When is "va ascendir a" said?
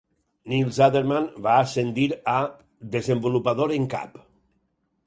1.47-2.39